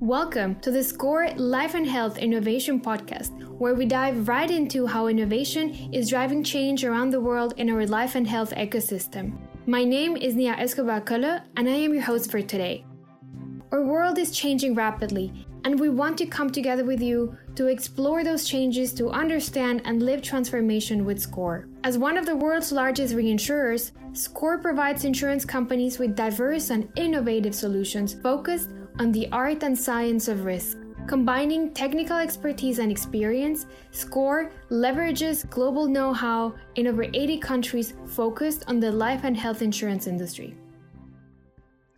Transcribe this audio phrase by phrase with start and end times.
[0.00, 5.06] Welcome to the SCOR Life and Health Innovation Podcast, where we dive right into how
[5.06, 9.38] innovation is driving change around the world in our life and health ecosystem.
[9.66, 12.84] My name is Nia Escobar Kölle, and I am your host for today.
[13.70, 18.24] Our world is changing rapidly, and we want to come together with you to explore
[18.24, 21.68] those changes to understand and live transformation with SCOR.
[21.84, 27.54] As one of the world's largest reinsurers, SCOR provides insurance companies with diverse and innovative
[27.54, 30.78] solutions focused on the art and science of risk.
[31.06, 38.64] Combining technical expertise and experience, SCOR leverages global know how in over 80 countries focused
[38.68, 40.56] on the life and health insurance industry.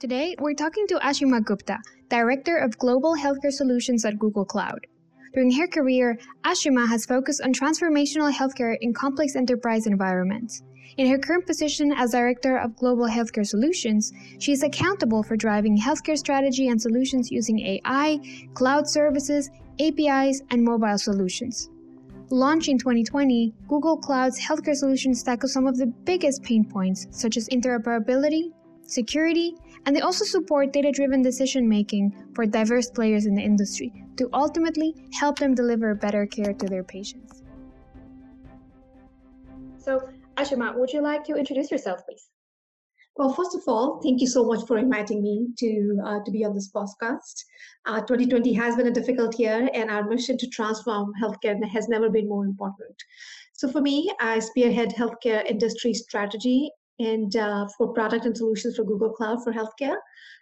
[0.01, 1.79] Today, we're talking to Ashima Gupta,
[2.09, 4.87] Director of Global Healthcare Solutions at Google Cloud.
[5.33, 10.63] During her career, Ashima has focused on transformational healthcare in complex enterprise environments.
[10.97, 15.77] In her current position as Director of Global Healthcare Solutions, she is accountable for driving
[15.79, 18.19] healthcare strategy and solutions using AI,
[18.55, 21.69] cloud services, APIs, and mobile solutions.
[22.31, 27.37] Launched in 2020, Google Cloud's healthcare solutions tackle some of the biggest pain points, such
[27.37, 28.53] as interoperability,
[28.87, 33.93] security, and they also support data driven decision making for diverse players in the industry
[34.17, 37.43] to ultimately help them deliver better care to their patients.
[39.79, 42.29] So, Ashima, would you like to introduce yourself, please?
[43.17, 46.45] Well, first of all, thank you so much for inviting me to uh, to be
[46.45, 47.45] on this podcast.
[47.87, 52.11] Uh, 2020 has been a difficult year, and our mission to transform healthcare has never
[52.11, 52.95] been more important.
[53.55, 58.85] So, for me, I spearhead healthcare industry strategy and uh, for product and solutions for
[58.85, 59.97] Google Cloud for healthcare.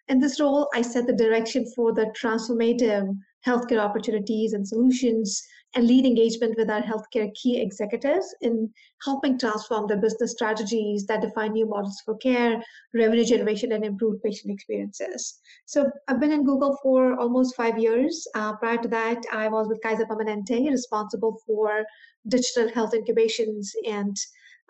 [0.09, 5.41] In this role, I set the direction for the transformative healthcare opportunities and solutions
[5.75, 8.71] and lead engagement with our healthcare key executives in
[9.05, 12.63] helping transform their business strategies that define new models for care,
[12.95, 15.41] revenue generation, and improved patient experiences.
[15.67, 18.27] So I've been in Google for almost five years.
[18.35, 21.85] Uh, prior to that, I was with Kaiser Permanente, responsible for
[22.29, 24.17] digital health incubations and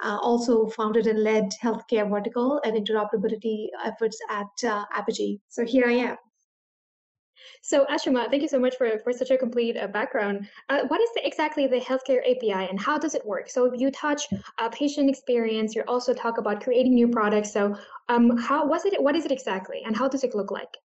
[0.02, 5.38] uh, also founded and led healthcare vertical and interoperability efforts at uh, Apigee.
[5.48, 6.16] So here I am.
[7.62, 10.48] So Ashima, thank you so much for, for such a complete uh, background.
[10.68, 13.48] Uh, what is the, exactly the healthcare API and how does it work?
[13.50, 14.26] So you touch
[14.58, 17.52] uh, patient experience, you also talk about creating new products.
[17.52, 17.76] So
[18.08, 19.02] um, how was it?
[19.02, 20.76] What is it exactly, and how does it look like?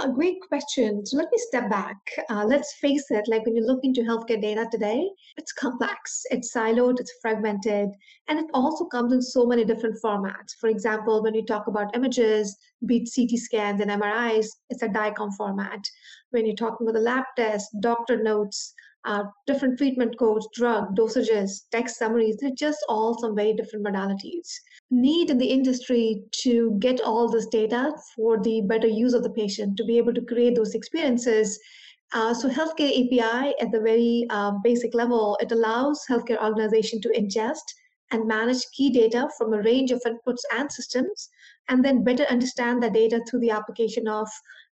[0.00, 1.04] A great question.
[1.04, 1.96] So let me step back.
[2.30, 6.54] Uh, let's face it, like when you look into healthcare data today, it's complex, it's
[6.54, 7.88] siloed, it's fragmented,
[8.28, 10.54] and it also comes in so many different formats.
[10.60, 12.56] For example, when you talk about images,
[12.86, 15.80] be it CT scans and MRIs, it's a DICOM format.
[16.30, 18.74] When you're talking about the lab test, doctor notes,
[19.08, 24.52] uh, different treatment codes, drug dosages, text summaries, they're just all some very different modalities.
[24.90, 29.30] Need in the industry to get all this data for the better use of the
[29.30, 31.58] patient, to be able to create those experiences.
[32.12, 37.08] Uh, so healthcare API at the very uh, basic level, it allows healthcare organization to
[37.10, 37.64] ingest
[38.10, 41.30] and manage key data from a range of inputs and systems,
[41.70, 44.28] and then better understand the data through the application of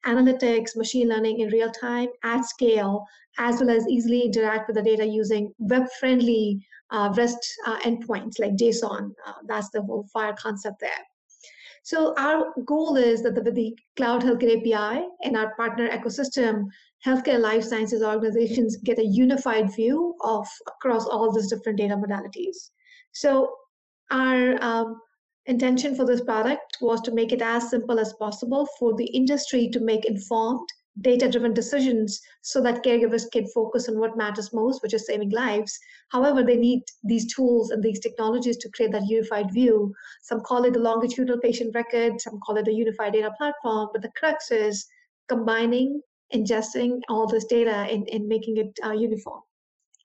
[0.07, 3.05] analytics, machine learning in real time at scale,
[3.39, 8.57] as well as easily interact with the data using web-friendly uh, REST uh, endpoints like
[8.57, 9.11] JSON.
[9.27, 11.05] Uh, that's the whole FHIR concept there.
[11.83, 16.65] So our goal is that the, with the Cloud Healthcare API and our partner ecosystem,
[17.05, 22.71] healthcare life sciences organizations get a unified view of across all these different data modalities.
[23.13, 23.55] So
[24.11, 25.01] our um,
[25.47, 29.69] intention for this product was to make it as simple as possible for the industry
[29.69, 30.69] to make informed
[31.01, 35.31] data driven decisions so that caregivers can focus on what matters most which is saving
[35.31, 35.79] lives.
[36.11, 39.93] However they need these tools and these technologies to create that unified view.
[40.23, 44.03] Some call it the longitudinal patient record some call it the unified data platform but
[44.03, 44.87] the crux is
[45.29, 46.01] combining
[46.33, 49.41] ingesting all this data and, and making it uh, uniform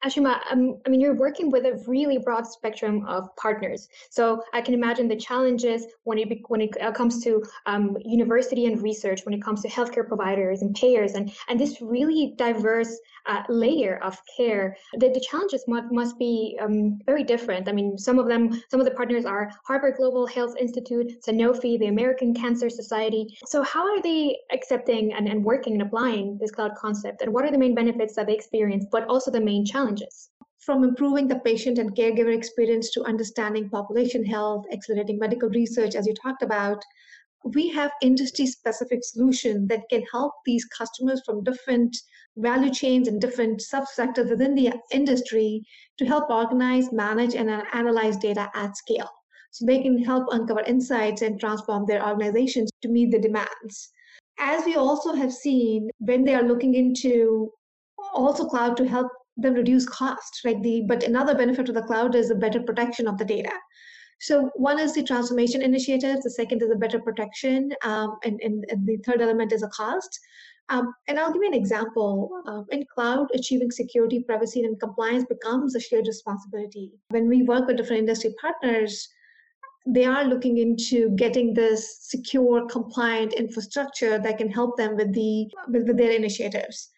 [0.05, 3.89] Ashima, um, I mean, you're working with a really broad spectrum of partners.
[4.09, 8.65] So I can imagine the challenges when it when it uh, comes to um, university
[8.65, 12.97] and research, when it comes to healthcare providers and payers, and and this really diverse
[13.25, 14.77] uh, layer of care.
[14.93, 17.67] The, the challenges must must be um, very different.
[17.67, 21.77] I mean, some of them, some of the partners are Harvard Global Health Institute, Sanofi,
[21.77, 23.37] the American Cancer Society.
[23.45, 27.43] So how are they accepting and, and working and applying this cloud concept, and what
[27.43, 29.88] are the main benefits that they experience, but also the main challenges?
[29.89, 30.29] Challenges?
[30.59, 36.05] From improving the patient and caregiver experience to understanding population health, accelerating medical research, as
[36.05, 36.83] you talked about,
[37.43, 41.97] we have industry specific solution that can help these customers from different
[42.37, 45.63] value chains and different subsectors within the industry
[45.97, 49.09] to help organize, manage, and analyze data at scale.
[49.51, 53.91] So they can help uncover insights and transform their organizations to meet the demands.
[54.39, 57.51] as we also have seen when they are looking into
[58.13, 59.07] also cloud to help
[59.41, 60.61] them reduce cost, right?
[60.61, 63.51] The but another benefit of the cloud is a better protection of the data.
[64.21, 66.17] So one is the transformation initiative.
[66.21, 69.69] The second is a better protection, um, and, and, and, the third element is a
[69.69, 70.19] cost.
[70.67, 72.29] Um, and I'll give you an example.
[72.45, 76.91] Um, in cloud, achieving security, privacy, and compliance becomes a shared responsibility.
[77.09, 79.07] When we work with different industry partners,
[79.87, 85.47] they are looking into getting this secure, compliant infrastructure that can help them with the
[85.69, 86.89] with, with their initiatives.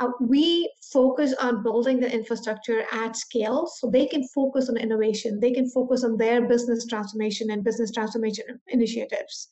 [0.00, 5.40] Uh, we focus on building the infrastructure at scale so they can focus on innovation.
[5.40, 9.48] They can focus on their business transformation and business transformation initiatives.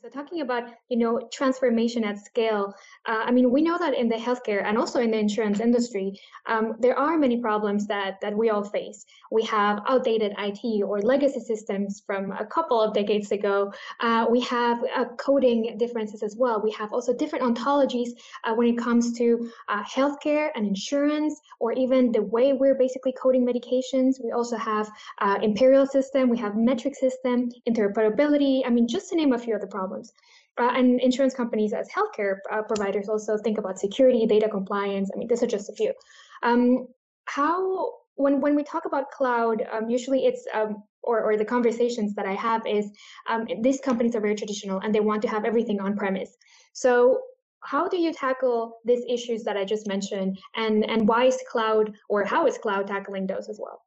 [0.00, 2.72] So talking about you know transformation at scale,
[3.04, 6.12] uh, I mean we know that in the healthcare and also in the insurance industry,
[6.46, 9.04] um, there are many problems that that we all face.
[9.32, 13.72] We have outdated IT or legacy systems from a couple of decades ago.
[13.98, 16.62] Uh, we have uh, coding differences as well.
[16.62, 18.10] We have also different ontologies
[18.44, 23.14] uh, when it comes to uh, healthcare and insurance, or even the way we're basically
[23.20, 24.22] coding medications.
[24.22, 24.88] We also have
[25.20, 26.28] uh, imperial system.
[26.28, 28.62] We have metric system, interoperability.
[28.64, 30.12] I mean, just to name a few of the problems problems.
[30.60, 35.10] Uh, and insurance companies as healthcare uh, providers also think about security, data compliance.
[35.14, 35.92] I mean, these are just a few.
[36.42, 36.88] Um,
[37.26, 42.14] how, when, when we talk about cloud, um, usually it's, um, or, or the conversations
[42.16, 42.90] that I have is
[43.28, 46.36] um, these companies are very traditional and they want to have everything on premise.
[46.72, 47.20] So
[47.60, 51.94] how do you tackle these issues that I just mentioned and, and why is cloud
[52.08, 53.82] or how is cloud tackling those as well?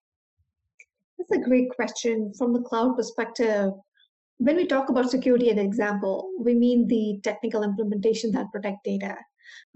[1.18, 2.34] That's a great question.
[2.38, 3.74] From the cloud perspective,
[4.42, 9.16] when we talk about security, an example, we mean the technical implementation that protect data.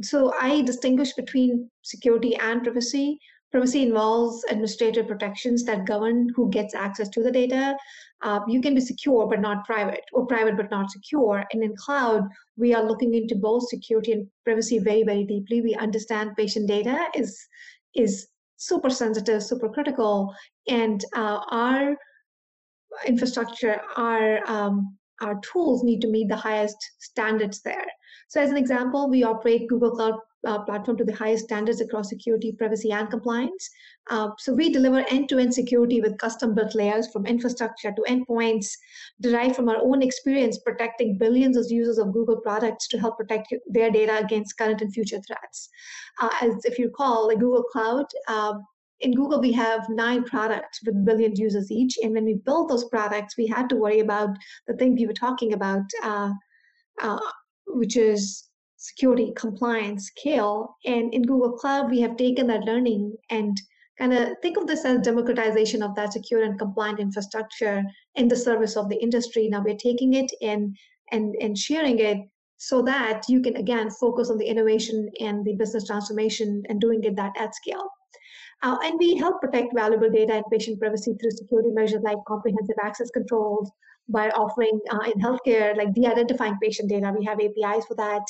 [0.02, 3.20] So I distinguish between security and privacy.
[3.52, 7.78] Privacy involves administrative protections that govern who gets access to the data.
[8.24, 11.46] Uh, you can be secure but not private, or private but not secure.
[11.54, 12.24] And in cloud,
[12.58, 15.62] we are looking into both security and privacy very, very deeply.
[15.62, 17.40] We understand patient data is
[17.94, 18.28] is
[18.58, 20.34] super sensitive, super critical,
[20.68, 21.96] and uh, our
[23.06, 27.86] infrastructure, our um, our tools need to meet the highest standards there.
[28.28, 30.16] So, as an example, we operate Google Cloud
[30.46, 33.70] uh, Platform to the highest standards across security, privacy, and compliance.
[34.10, 38.06] Uh, so, we deliver end to end security with custom built layers from infrastructure to
[38.10, 38.68] endpoints,
[39.22, 43.54] derived from our own experience protecting billions of users of Google products to help protect
[43.68, 45.70] their data against current and future threats.
[46.22, 48.54] Uh, as if you recall, like Google Cloud, uh,
[49.02, 51.98] in Google, we have nine products with billion users each.
[52.02, 54.30] And when we built those products, we had to worry about
[54.68, 56.32] the thing you were talking about, uh,
[57.02, 57.20] uh,
[57.68, 60.76] which is security, compliance, scale.
[60.86, 63.60] And in Google Cloud, we have taken that learning and
[63.98, 67.84] kind of think of this as democratization of that secure and compliant infrastructure
[68.16, 69.48] in the service of the industry.
[69.50, 70.76] Now we're taking it and
[71.12, 72.18] and and sharing it
[72.58, 77.04] so that you can again focus on the innovation and the business transformation and doing
[77.04, 77.90] it that at scale.
[78.64, 82.76] Uh, and we help protect valuable data and patient privacy through security measures like comprehensive
[82.82, 83.70] access controls
[84.10, 87.14] by offering uh, in healthcare, like de-identifying patient data.
[87.18, 88.24] We have APIs for that.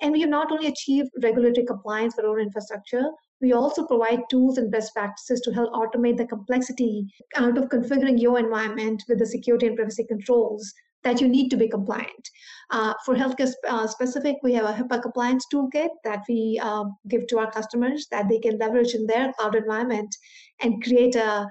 [0.00, 3.04] And we have not only achieved regulatory compliance for our infrastructure,
[3.40, 7.06] we also provide tools and best practices to help automate the complexity
[7.36, 10.72] out of configuring your environment with the security and privacy controls
[11.04, 12.30] that you need to be compliant.
[12.70, 17.26] Uh, for healthcare uh, specific, we have a HIPAA compliance toolkit that we uh, give
[17.28, 20.16] to our customers that they can leverage in their cloud environment
[20.62, 21.46] and create a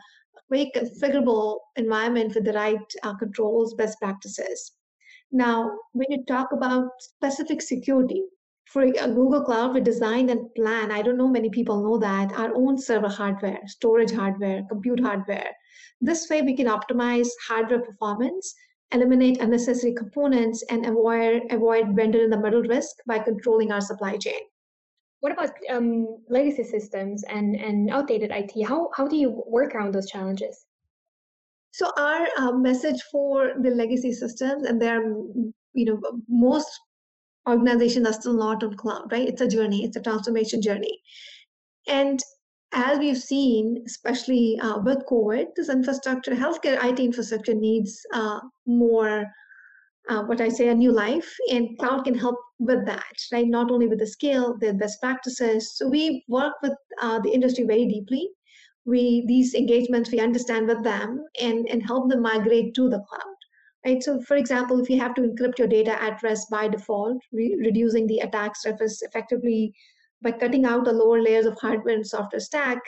[0.50, 4.74] very configurable environment with the right uh, controls, best practices.
[5.32, 8.24] Now, when you talk about specific security,
[8.66, 10.92] for Google Cloud, we design and plan.
[10.92, 15.52] I don't know many people know that our own server hardware, storage hardware, compute hardware.
[16.02, 18.56] This way, we can optimize hardware performance
[18.94, 24.18] eliminate unnecessary components, and avoid, avoid vendor in the middle risk by controlling our supply
[24.18, 24.40] chain.
[25.22, 28.68] What about um, legacy systems and, and outdated IT?
[28.68, 30.66] How, how do you work around those challenges?
[31.72, 35.02] So our uh, message for the legacy systems, and there,
[35.74, 36.70] you know, most
[37.50, 39.28] organizations are still not on cloud, right?
[39.28, 41.02] It's a journey, it's a transformation journey.
[41.88, 42.20] And
[42.74, 49.26] as we've seen, especially uh, with COVID, this infrastructure, healthcare IT infrastructure needs uh, more,
[50.10, 53.48] uh, what I say, a new life, and cloud can help with that, right?
[53.48, 55.78] Not only with the scale, the best practices.
[55.78, 58.30] So we work with uh, the industry very deeply.
[58.86, 63.36] We these engagements we understand with them and and help them migrate to the cloud.
[63.86, 64.02] Right.
[64.02, 67.58] So, for example, if you have to encrypt your data at rest by default, re-
[67.60, 69.74] reducing the attack surface effectively
[70.24, 72.80] by cutting out the lower layers of hardware and software stack.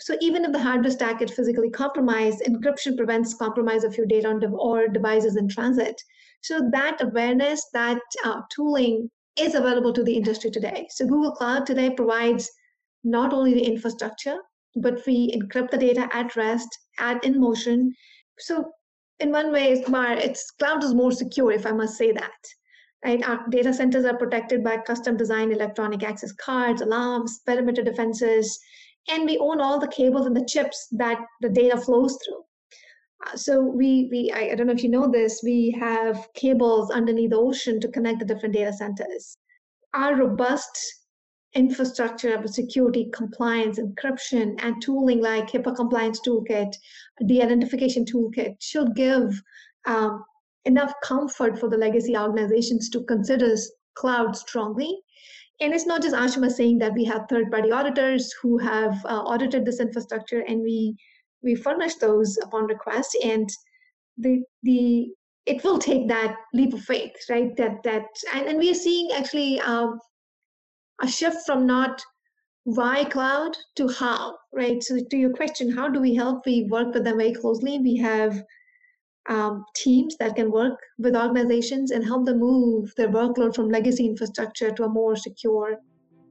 [0.00, 4.28] So even if the hardware stack is physically compromised, encryption prevents compromise of your data
[4.28, 6.00] on or devices in transit.
[6.42, 10.86] So that awareness, that uh, tooling is available to the industry today.
[10.90, 12.50] So Google Cloud today provides
[13.02, 14.36] not only the infrastructure,
[14.76, 17.94] but we encrypt the data at rest, at in motion.
[18.38, 18.70] So
[19.20, 22.32] in one way, Kumar, its cloud is more secure, if I must say that.
[23.04, 28.58] Our data centers are protected by custom designed electronic access cards, alarms, perimeter defenses,
[29.08, 32.42] and we own all the cables and the chips that the data flows through.
[33.26, 36.90] Uh, so we, we I, I don't know if you know this, we have cables
[36.90, 39.36] underneath the ocean to connect the different data centers.
[39.92, 40.78] Our robust
[41.54, 46.74] infrastructure of security, compliance, encryption, and tooling like HIPAA compliance toolkit,
[47.26, 49.40] de-identification toolkit should give
[49.86, 50.24] um,
[50.64, 53.54] enough comfort for the legacy organizations to consider
[53.94, 54.98] cloud strongly.
[55.60, 59.64] And it's not just Ashima saying that we have third-party auditors who have uh, audited
[59.64, 60.96] this infrastructure, and we
[61.42, 63.48] we furnish those upon request, and
[64.18, 65.08] the the
[65.46, 67.56] it will take that leap of faith, right?
[67.56, 70.00] That that and, and we are seeing actually um,
[71.02, 72.02] a shift from not
[72.64, 74.82] why cloud to how, right?
[74.82, 76.46] So to your question, how do we help?
[76.46, 77.78] We work with them very closely.
[77.78, 78.42] We have
[79.28, 84.06] um, teams that can work with organizations and help them move their workload from legacy
[84.06, 85.78] infrastructure to a more secure,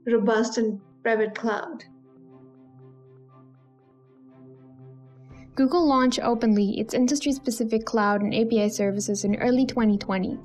[0.06, 1.84] robust, and private cloud.
[5.56, 10.40] Google launched openly its industry specific cloud and API services in early 2020.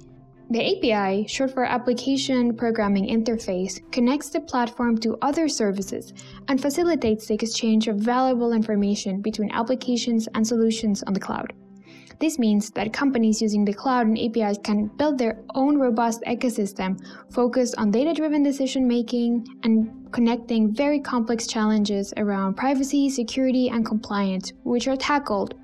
[0.50, 6.12] The API, short for Application Programming Interface, connects the platform to other services
[6.48, 11.52] and facilitates the exchange of valuable information between applications and solutions on the cloud.
[12.20, 16.98] This means that companies using the cloud and APIs can build their own robust ecosystem
[17.30, 23.86] focused on data driven decision making and connecting very complex challenges around privacy, security, and
[23.86, 25.54] compliance, which are tackled.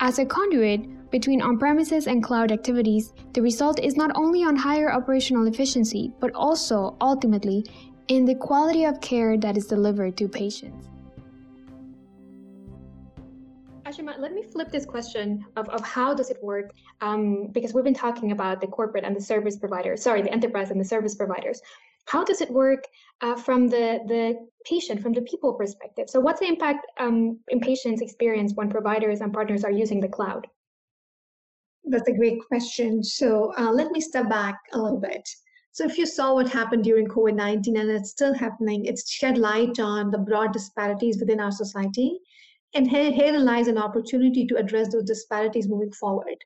[0.00, 4.56] As a conduit, between on premises and cloud activities, the result is not only on
[4.56, 7.64] higher operational efficiency, but also, ultimately,
[8.08, 10.88] in the quality of care that is delivered to patients.
[13.88, 16.72] Ashima, let me flip this question of, of how does it work?
[17.00, 20.70] Um, because we've been talking about the corporate and the service providers, sorry, the enterprise
[20.70, 21.62] and the service providers.
[22.04, 22.84] How does it work
[23.22, 26.10] uh, from the, the patient, from the people perspective?
[26.10, 30.08] So what's the impact um, in patients' experience when providers and partners are using the
[30.08, 30.46] cloud?
[31.84, 33.02] That's a great question.
[33.02, 35.26] So uh, let me step back a little bit.
[35.72, 39.80] So if you saw what happened during COVID-19 and it's still happening, it's shed light
[39.80, 42.18] on the broad disparities within our society.
[42.74, 46.36] And here, here lies an opportunity to address those disparities moving forward.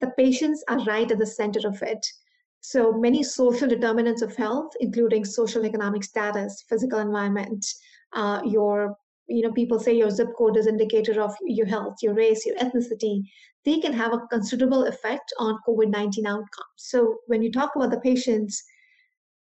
[0.00, 2.04] The patients are right at the center of it.
[2.60, 7.64] So many social determinants of health, including social economic status, physical environment,
[8.12, 8.96] uh, your
[9.28, 12.56] you know people say your zip code is indicator of your health your race your
[12.56, 13.22] ethnicity
[13.64, 18.00] they can have a considerable effect on covid-19 outcomes so when you talk about the
[18.00, 18.62] patients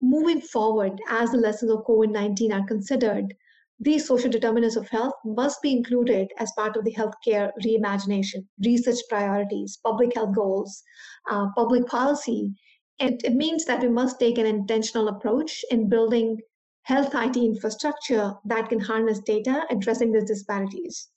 [0.02, 3.34] moving forward as the lessons of covid-19 are considered
[3.80, 9.00] these social determinants of health must be included as part of the healthcare reimagination research
[9.10, 10.82] priorities public health goals
[11.30, 12.54] uh, public policy.
[13.00, 16.40] And it means that we must take an intentional approach in building
[16.84, 21.10] health IT infrastructure that can harness data addressing these disparities,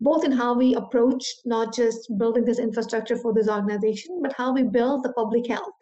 [0.00, 4.52] both in how we approach not just building this infrastructure for this organization, but how
[4.52, 5.78] we build the public health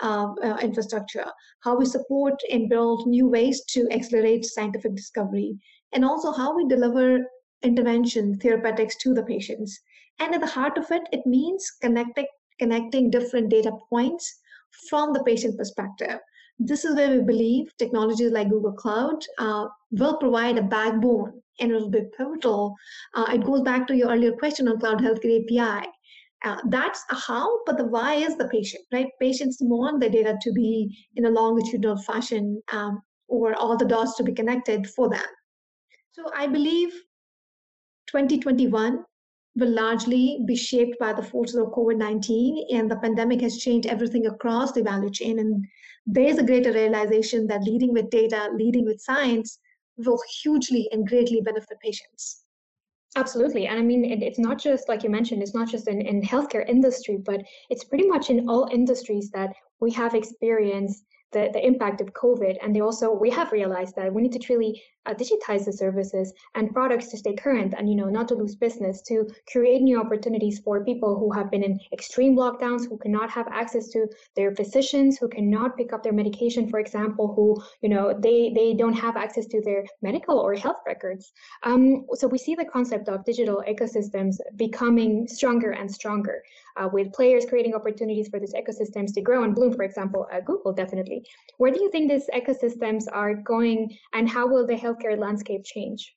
[0.00, 1.26] uh, uh, infrastructure,
[1.60, 5.58] how we support and build new ways to accelerate scientific discovery,
[5.92, 7.20] and also how we deliver
[7.62, 9.78] intervention therapeutics to the patients.
[10.20, 12.26] And at the heart of it, it means connecting
[12.58, 14.40] connecting different data points
[14.88, 16.18] from the patient perspective
[16.58, 21.70] this is where we believe technologies like Google Cloud uh, will provide a backbone and
[21.70, 22.74] it will be pivotal.
[23.14, 25.88] Uh, it goes back to your earlier question on Cloud Healthcare API.
[26.44, 29.08] Uh, that's a how, but the why is the patient, right?
[29.20, 34.14] Patients want the data to be in a longitudinal fashion um, or all the dots
[34.16, 35.24] to be connected for them.
[36.12, 36.90] So I believe
[38.06, 39.04] 2021
[39.56, 43.88] will largely be shaped by the forces of COVID 19, and the pandemic has changed
[43.88, 45.40] everything across the value chain.
[45.40, 45.64] And
[46.06, 49.58] there's a greater realization that leading with data, leading with science
[49.96, 52.44] will hugely and greatly benefit patients.
[53.18, 53.66] Absolutely.
[53.66, 56.22] And I mean, it, it's not just like you mentioned, it's not just in, in
[56.22, 61.66] healthcare industry, but it's pretty much in all industries that we have experienced the, the
[61.66, 62.54] impact of COVID.
[62.62, 66.32] And they also, we have realized that we need to truly uh, digitize the services
[66.54, 69.98] and products to stay current and you know not to lose business to create new
[70.00, 74.54] opportunities for people who have been in extreme lockdowns who cannot have access to their
[74.54, 78.92] physicians who cannot pick up their medication for example who you know they they don't
[78.92, 81.32] have access to their medical or health records.
[81.62, 86.42] Um, so we see the concept of digital ecosystems becoming stronger and stronger
[86.76, 90.40] uh, with players creating opportunities for these ecosystems to grow and bloom for example uh,
[90.40, 91.24] google definitely.
[91.58, 96.14] Where do you think these ecosystems are going and how will the healthcare landscape change?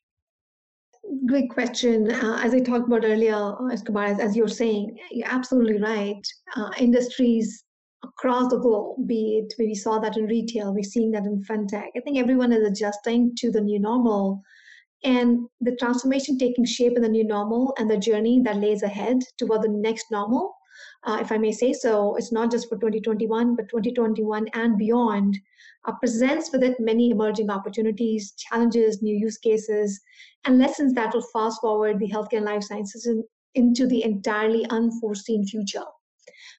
[1.25, 2.11] Great question.
[2.11, 6.21] Uh, as I talked about earlier, Escobar, as, as you're saying, you're absolutely right.
[6.55, 7.63] Uh, industries
[8.03, 11.87] across the globe, be it we saw that in retail, we're seeing that in fintech.
[11.95, 14.41] I think everyone is adjusting to the new normal
[15.03, 19.17] and the transformation taking shape in the new normal and the journey that lays ahead
[19.37, 20.53] toward the next normal,
[21.03, 25.39] uh, if I may say so, it's not just for 2021, but 2021 and beyond
[25.85, 29.99] uh, presents with it many emerging opportunities, challenges, new use cases,
[30.45, 33.23] and lessons that will fast forward the healthcare and life sciences in,
[33.55, 35.83] into the entirely unforeseen future.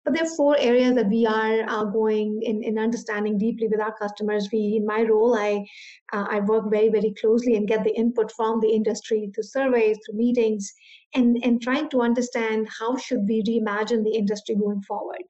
[0.04, 3.80] But there are four areas that we are uh, going in, in understanding deeply with
[3.80, 4.48] our customers.
[4.52, 5.64] We, in my role, I
[6.12, 9.98] uh, I work very very closely and get the input from the industry through surveys,
[10.04, 10.72] through meetings,
[11.14, 15.22] and and trying to understand how should we reimagine the industry going forward.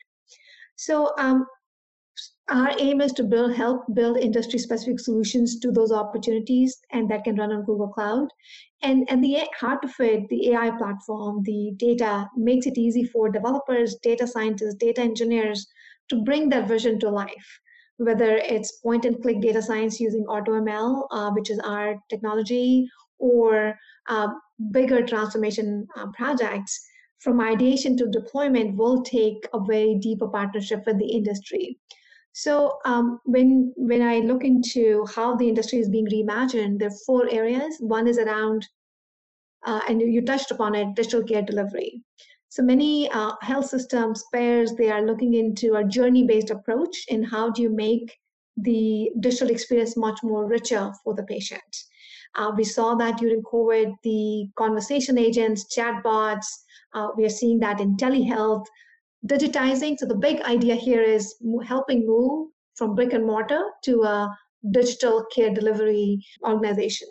[0.77, 1.47] So um,
[2.53, 7.25] our aim is to build help build industry specific solutions to those opportunities and that
[7.25, 8.29] can run on google cloud.
[8.83, 13.31] And and the heart of it the ai platform the data makes it easy for
[13.31, 15.67] developers data scientists data engineers
[16.11, 17.51] to bring that vision to life.
[17.97, 22.87] Whether it's point and click data science using automl uh, which is our technology
[23.19, 23.79] or
[24.09, 24.29] uh,
[24.73, 26.79] bigger transformation uh, projects
[27.21, 31.79] from ideation to deployment will take a very deeper partnership with the industry
[32.33, 37.05] so um, when when I look into how the industry is being reimagined, there are
[37.07, 37.77] four areas.
[37.81, 38.67] One is around,
[39.67, 42.03] uh, and you touched upon it, digital care delivery.
[42.49, 47.51] So many uh, health systems, payers, they are looking into a journey-based approach in how
[47.51, 48.19] do you make
[48.59, 51.85] the digital experience much more richer for the patient.
[52.35, 56.47] Uh, we saw that during COVID, the conversation agents, chatbots,
[56.95, 58.67] uh, we are seeing that in telehealth
[59.27, 59.99] digitizing.
[59.99, 61.35] So the big idea here is
[61.67, 64.37] helping move from brick and mortar to a
[64.71, 67.09] digital care delivery organization.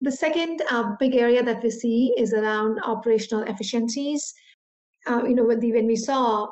[0.00, 4.32] The second uh, big area that we see is around operational efficiencies.
[5.06, 6.46] Uh, you know, when, the, when we saw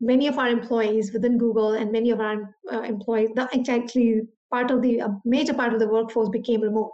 [0.00, 4.82] many of our employees within Google and many of our uh, employees, actually part of
[4.82, 6.90] the a major part of the workforce became remote.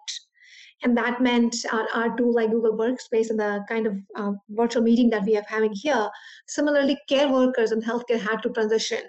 [0.82, 4.82] And that meant our, our tool like Google Workspace and the kind of uh, virtual
[4.82, 6.08] meeting that we are having here.
[6.46, 9.00] Similarly, care workers in healthcare had to transition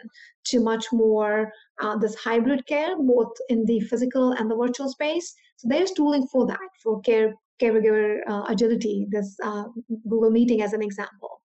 [0.45, 1.51] to much more
[1.81, 5.35] uh, this hybrid care, both in the physical and the virtual space.
[5.57, 9.65] So there's tooling for that, for care caregiver uh, agility, this uh,
[10.07, 11.41] Google Meeting as an example.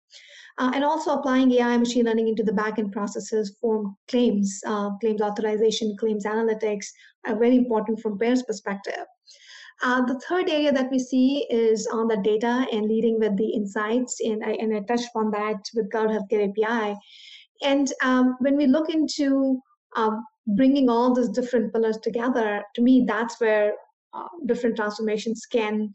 [0.59, 5.21] Uh, and also applying AI machine learning into the backend processes for claims, uh, claims
[5.21, 6.87] authorization, claims analytics
[7.27, 9.05] are very important from payers' perspective.
[9.83, 13.49] Uh, the third area that we see is on the data and leading with the
[13.49, 16.99] insights, and I, and I touched on that with Cloud Healthcare API.
[17.63, 19.61] And um, when we look into
[19.97, 23.75] um, bringing all these different pillars together, to me, that's where
[24.15, 25.93] uh, different transformations can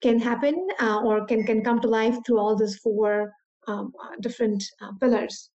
[0.00, 3.32] can happen uh, or can can come to life through all these four
[3.66, 5.50] um, uh, different uh, pillars.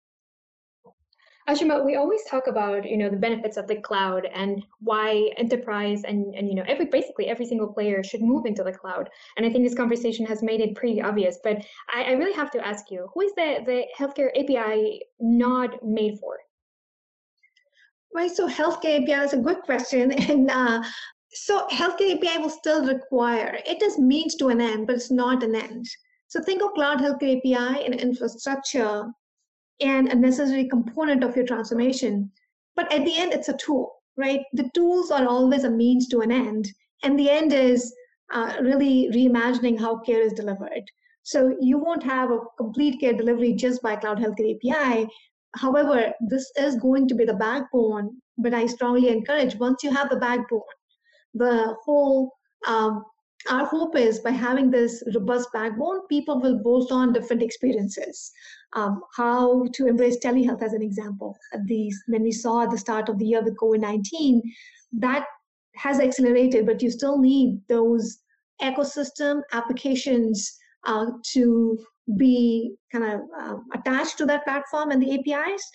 [1.48, 6.04] Ashima, we always talk about you know the benefits of the cloud and why enterprise
[6.04, 9.10] and and you know every basically every single player should move into the cloud.
[9.36, 11.38] And I think this conversation has made it pretty obvious.
[11.42, 15.84] But I, I really have to ask you, who is the the healthcare API not
[15.84, 16.38] made for?
[18.14, 18.30] Right.
[18.30, 20.84] So healthcare API is a good question, and uh,
[21.32, 25.42] so healthcare API will still require it is means to an end, but it's not
[25.42, 25.86] an end.
[26.28, 29.12] So think of cloud healthcare API and infrastructure
[29.82, 32.30] and a necessary component of your transformation.
[32.76, 34.40] But at the end, it's a tool, right?
[34.52, 36.68] The tools are always a means to an end.
[37.02, 37.94] And the end is
[38.32, 40.84] uh, really reimagining how care is delivered.
[41.24, 45.08] So you won't have a complete care delivery just by Cloud Healthcare API.
[45.54, 50.08] However, this is going to be the backbone, but I strongly encourage once you have
[50.08, 50.60] the backbone,
[51.34, 52.32] the whole
[52.66, 53.04] um,
[53.50, 58.30] our hope is by having this robust backbone, people will bolt on different experiences
[58.74, 61.36] um, how to embrace telehealth as an example.
[61.66, 64.42] These, when we saw at the start of the year with COVID 19,
[65.00, 65.26] that
[65.76, 68.18] has accelerated, but you still need those
[68.60, 71.78] ecosystem applications uh, to
[72.16, 75.70] be kind of uh, attached to that platform and the APIs.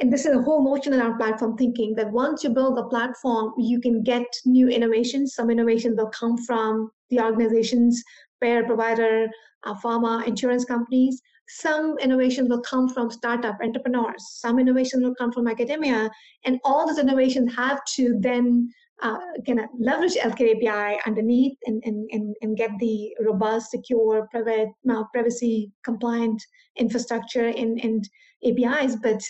[0.00, 3.52] and this is a whole notion around platform thinking that once you build a platform,
[3.58, 5.34] you can get new innovations.
[5.34, 8.02] Some innovation will come from the organizations,
[8.40, 9.28] payer provider,
[9.64, 11.20] uh, pharma, insurance companies.
[11.58, 14.24] Some innovation will come from startup entrepreneurs.
[14.34, 16.10] Some innovation will come from academia.
[16.44, 18.68] And all those innovations have to then
[19.02, 24.28] uh, kind of leverage LK API underneath and, and, and, and get the robust, secure,
[24.30, 26.40] private, uh, privacy compliant
[26.76, 28.08] infrastructure and, and
[28.44, 28.96] APIs.
[28.96, 29.22] But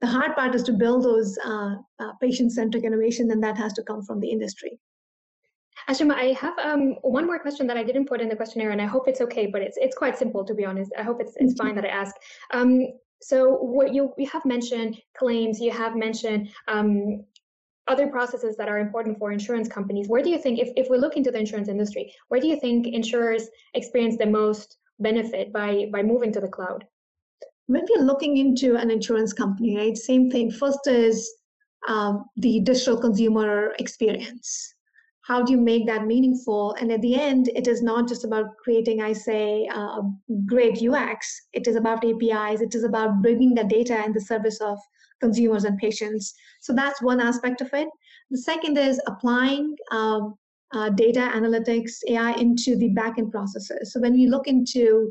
[0.00, 3.82] the hard part is to build those uh, uh, patient-centric innovation, and that has to
[3.82, 4.78] come from the industry.
[5.88, 8.82] Ashima, I have um, one more question that I didn't put in the questionnaire, and
[8.82, 10.90] I hope it's okay, but it's it's quite simple to be honest.
[10.98, 12.14] I hope it's it's fine that I ask.
[12.52, 12.86] Um,
[13.22, 17.24] so what you you have mentioned claims, you have mentioned um,
[17.86, 20.08] other processes that are important for insurance companies.
[20.08, 22.58] Where do you think, if if we look into the insurance industry, where do you
[22.58, 26.84] think insurers experience the most benefit by by moving to the cloud?
[27.66, 30.50] when we're looking into an insurance company, right, same thing.
[30.50, 31.32] First is
[31.88, 34.74] um, the digital consumer experience.
[35.26, 36.74] How do you make that meaningful?
[36.74, 40.02] And at the end, it is not just about creating, I say, uh,
[40.46, 41.48] great UX.
[41.52, 42.60] It is about APIs.
[42.60, 44.78] It is about bringing the data in the service of
[45.20, 46.32] consumers and patients.
[46.60, 47.88] So that's one aspect of it.
[48.30, 50.34] The second is applying um,
[50.72, 53.92] uh, data analytics, AI into the backend processes.
[53.92, 55.10] So when we look into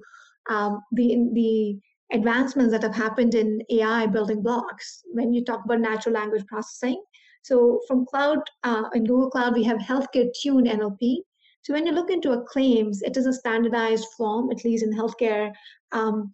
[0.50, 1.80] um, the the
[2.12, 7.02] advancements that have happened in AI building blocks when you talk about natural language processing.
[7.46, 11.18] So from cloud, uh, in Google Cloud, we have healthcare tuned NLP.
[11.62, 14.92] So when you look into a claims, it is a standardized form, at least in
[14.92, 15.54] healthcare.
[15.92, 16.34] Um,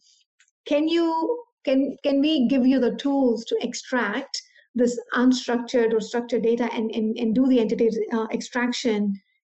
[0.65, 4.41] can you can can we give you the tools to extract
[4.73, 9.13] this unstructured or structured data and, and, and do the entity uh, extraction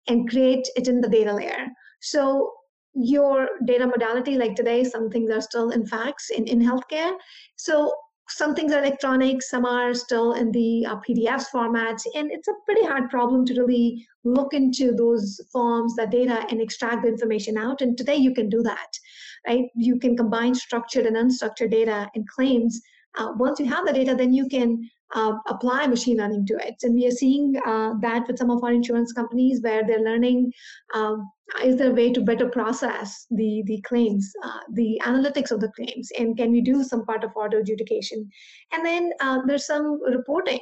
[0.09, 1.69] and create it in the data layer?
[2.03, 2.53] So
[2.93, 7.13] your data modality like today some things are still in facts in, in healthcare
[7.57, 7.93] so
[8.29, 12.55] some things are electronic some are still in the uh, pdf formats and it's a
[12.65, 17.57] pretty hard problem to really look into those forms that data and extract the information
[17.57, 18.99] out and today you can do that
[19.47, 22.81] right you can combine structured and unstructured data and claims
[23.19, 24.79] uh, once you have the data then you can
[25.15, 26.75] uh, apply machine learning to it.
[26.83, 30.53] And we are seeing uh, that with some of our insurance companies where they're learning
[30.95, 31.31] um,
[31.65, 35.71] is there a way to better process the, the claims, uh, the analytics of the
[35.77, 38.29] claims, and can we do some part of auto adjudication?
[38.73, 40.61] And then uh, there's some reporting.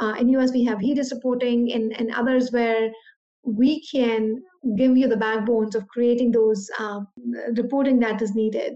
[0.00, 2.90] Uh, in US, we have HEDIS reporting and, and others where
[3.44, 4.42] we can
[4.76, 7.06] give you the backbones of creating those um,
[7.56, 8.74] reporting that is needed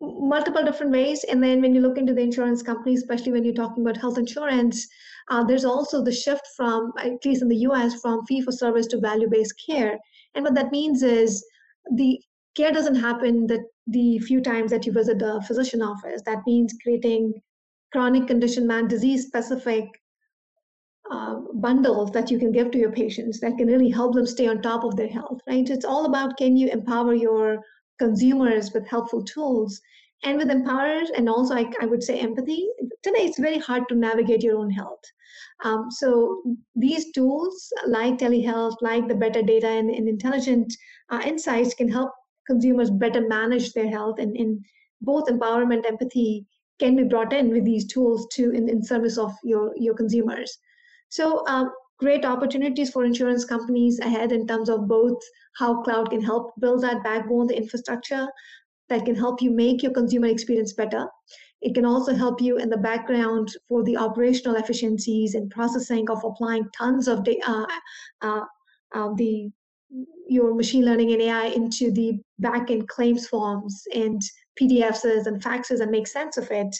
[0.00, 1.24] multiple different ways.
[1.24, 4.18] And then when you look into the insurance companies, especially when you're talking about health
[4.18, 4.86] insurance,
[5.28, 8.86] uh, there's also the shift from, at least in the US, from fee for service
[8.88, 9.98] to value based care.
[10.38, 11.44] And what that means is
[11.96, 12.16] the
[12.56, 16.22] care doesn't happen that the few times that you visit the physician office.
[16.26, 17.42] That means creating
[17.90, 19.86] chronic condition man disease specific
[21.10, 24.46] uh, bundles that you can give to your patients that can really help them stay
[24.46, 25.68] on top of their health right?
[25.68, 27.58] It's all about can you empower your
[27.98, 29.80] consumers with helpful tools
[30.22, 32.68] and with empowerers and also I, I, would say empathy.
[33.02, 35.02] Today it's very hard to navigate your own health
[35.64, 36.42] um, so
[36.76, 40.72] these tools like telehealth like the better data and, and intelligent
[41.10, 42.10] uh, insights can help
[42.46, 44.62] consumers better manage their health and in
[45.02, 46.46] both empowerment empathy
[46.78, 50.58] can be brought in with these tools to in, in service of your your consumers
[51.08, 55.20] so um, great opportunities for insurance companies ahead in terms of both
[55.56, 58.28] how cloud can help build that backbone, the infrastructure
[58.88, 61.06] that can help you make your consumer experience better.
[61.60, 66.22] It can also help you in the background for the operational efficiencies and processing of
[66.24, 67.66] applying tons of data, uh,
[68.22, 68.44] uh,
[68.94, 69.50] uh, the
[70.28, 74.20] your machine learning and AI into the backend claims forms and
[74.60, 76.76] PDFs and faxes and make sense of it.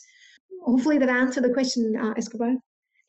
[0.62, 2.54] Hopefully that answered the question, uh, Escobar.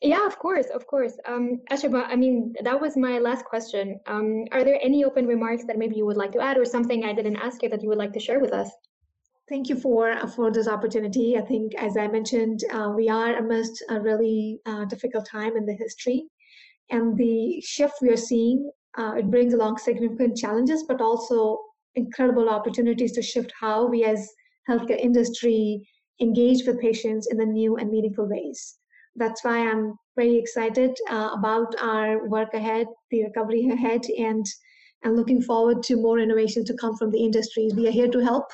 [0.00, 1.18] Yeah, of course, of course.
[1.26, 4.00] Um, I mean, that was my last question.
[4.06, 7.04] Um, are there any open remarks that maybe you would like to add or something
[7.04, 8.70] I didn't ask you that you would like to share with us?
[9.50, 11.36] Thank you for for this opportunity.
[11.36, 15.66] I think, as I mentioned, uh, we are amidst a really uh, difficult time in
[15.66, 16.24] the history,
[16.90, 21.58] and the shift we are seeing uh, it brings along significant challenges, but also
[21.96, 24.26] incredible opportunities to shift how we as
[24.68, 25.86] healthcare industry
[26.20, 28.78] engage with patients in the new and meaningful ways
[29.16, 34.46] that's why I'm very excited uh, about our work ahead, the recovery ahead, and
[35.02, 37.74] and looking forward to more innovation to come from the industries.
[37.74, 38.44] We are here to help.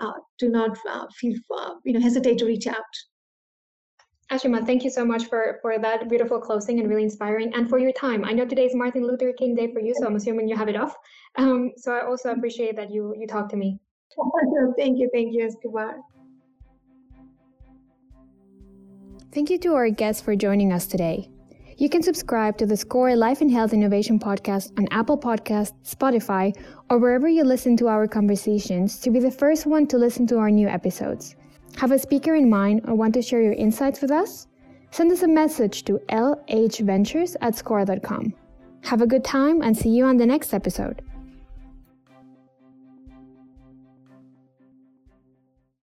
[0.00, 2.92] Uh, do not uh, feel uh, you know hesitate to reach out.
[4.30, 7.78] Ashima, thank you so much for for that beautiful closing and really inspiring, and for
[7.78, 8.24] your time.
[8.24, 10.68] I know today is Martin Luther King Day for you, so I'm assuming you have
[10.68, 10.94] it off.
[11.36, 13.78] Um, so I also appreciate that you you talked to me.
[14.76, 15.96] thank you, thank you, Escobar.
[19.32, 21.30] Thank you to our guests for joining us today.
[21.78, 26.56] You can subscribe to the SCOR Life and Health Innovation Podcast on Apple Podcasts, Spotify,
[26.88, 30.38] or wherever you listen to our conversations to be the first one to listen to
[30.38, 31.36] our new episodes.
[31.76, 34.46] Have a speaker in mind or want to share your insights with us?
[34.90, 38.32] Send us a message to lhventures at scor.com.
[38.84, 41.02] Have a good time and see you on the next episode.